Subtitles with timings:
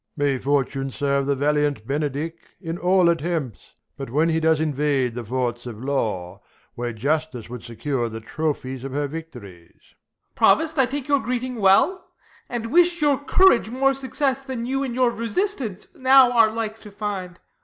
[0.17, 0.25] Prov.
[0.27, 5.23] May fortune serve the valiant Benedick In all attempts, but wlien he does invade The
[5.23, 6.41] forts of law,
[6.73, 9.77] where justice would secure The trophies of her victories.
[9.91, 9.97] Ben.
[10.33, 12.07] Provost, I take your greeting well,
[12.49, 16.89] and wish Your courage more success, than you in your Resistance now are like to
[16.89, 17.37] find.